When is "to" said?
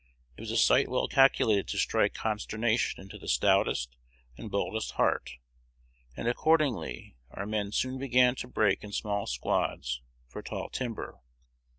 1.67-1.77, 8.37-8.47